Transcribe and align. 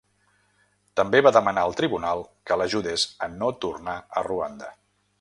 També 0.99 1.21
va 1.27 1.33
demanar 1.35 1.67
al 1.69 1.77
tribunal 1.81 2.25
que 2.51 2.59
l'ajudés 2.63 3.07
a 3.27 3.31
no 3.39 3.55
tornar 3.67 3.99
a 4.09 4.29
Ruanda. 4.31 4.77